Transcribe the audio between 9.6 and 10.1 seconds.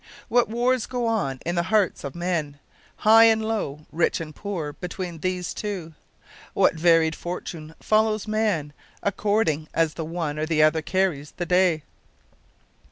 as the